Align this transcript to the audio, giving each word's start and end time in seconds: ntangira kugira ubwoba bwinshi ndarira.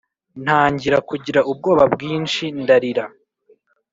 ntangira 0.43 0.97
kugira 1.09 1.39
ubwoba 1.51 1.83
bwinshi 1.93 2.43
ndarira. 2.61 3.05